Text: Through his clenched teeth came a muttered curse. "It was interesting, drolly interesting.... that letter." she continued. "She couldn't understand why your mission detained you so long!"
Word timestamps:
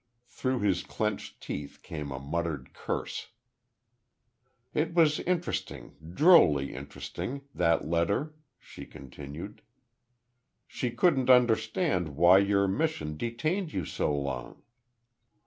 Through 0.25 0.61
his 0.61 0.81
clenched 0.81 1.41
teeth 1.43 1.81
came 1.83 2.09
a 2.11 2.17
muttered 2.19 2.73
curse. 2.73 3.27
"It 4.73 4.95
was 4.95 5.19
interesting, 5.19 5.95
drolly 6.15 6.73
interesting.... 6.73 7.43
that 7.53 7.87
letter." 7.87 8.33
she 8.57 8.87
continued. 8.87 9.61
"She 10.65 10.89
couldn't 10.89 11.29
understand 11.29 12.15
why 12.15 12.39
your 12.39 12.67
mission 12.67 13.15
detained 13.15 13.73
you 13.73 13.85
so 13.85 14.11
long!" 14.11 14.63